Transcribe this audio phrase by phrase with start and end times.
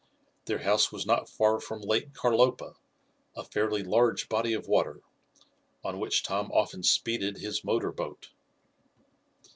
[0.45, 2.73] Their house was not far from Lake Carlopa,
[3.35, 5.01] a fairly large body of water,
[5.83, 8.31] on which Tom often speeded his motor boat.